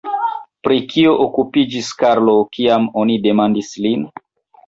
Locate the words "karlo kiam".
2.01-2.87